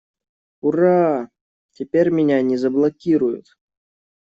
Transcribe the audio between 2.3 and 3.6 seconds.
не заблокируют!